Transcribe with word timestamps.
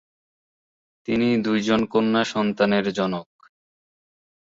তিনি 1.07 1.27
দুইজন 1.37 1.81
কন্যা 1.85 2.23
সন্তানের 2.23 2.85
জনক। 2.93 3.27